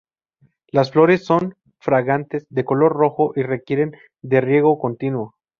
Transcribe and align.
Las 0.71 0.89
flores 0.89 1.23
son 1.23 1.53
fragantes, 1.77 2.47
de 2.49 2.65
color 2.65 2.93
rojo 2.93 3.33
y 3.35 3.43
requieren 3.43 3.95
de 4.23 4.41
riego 4.41 4.79
continuo. 4.79 5.35